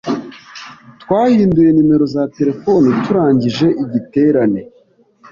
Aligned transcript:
Twahinduye 1.01 1.69
nimero 1.73 2.05
za 2.13 2.23
terefone 2.35 2.87
turangije 3.05 3.67
igiterane. 3.83 4.61